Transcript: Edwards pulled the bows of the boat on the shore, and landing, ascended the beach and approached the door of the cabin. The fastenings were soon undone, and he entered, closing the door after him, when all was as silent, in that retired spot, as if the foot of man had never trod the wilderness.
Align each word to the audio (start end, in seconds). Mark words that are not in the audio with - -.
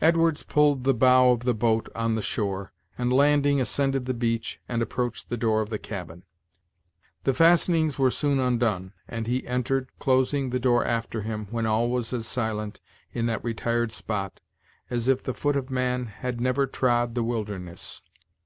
Edwards 0.00 0.42
pulled 0.44 0.84
the 0.84 0.94
bows 0.94 1.34
of 1.34 1.40
the 1.40 1.52
boat 1.52 1.90
on 1.94 2.14
the 2.14 2.22
shore, 2.22 2.72
and 2.96 3.12
landing, 3.12 3.60
ascended 3.60 4.06
the 4.06 4.14
beach 4.14 4.58
and 4.66 4.80
approached 4.80 5.28
the 5.28 5.36
door 5.36 5.60
of 5.60 5.68
the 5.68 5.78
cabin. 5.78 6.22
The 7.24 7.34
fastenings 7.34 7.98
were 7.98 8.10
soon 8.10 8.40
undone, 8.40 8.94
and 9.06 9.26
he 9.26 9.46
entered, 9.46 9.90
closing 9.98 10.48
the 10.48 10.58
door 10.58 10.86
after 10.86 11.20
him, 11.20 11.48
when 11.50 11.66
all 11.66 11.90
was 11.90 12.14
as 12.14 12.26
silent, 12.26 12.80
in 13.12 13.26
that 13.26 13.44
retired 13.44 13.92
spot, 13.92 14.40
as 14.88 15.06
if 15.06 15.22
the 15.22 15.34
foot 15.34 15.56
of 15.56 15.68
man 15.68 16.06
had 16.06 16.40
never 16.40 16.66
trod 16.66 17.14
the 17.14 17.22
wilderness. 17.22 18.00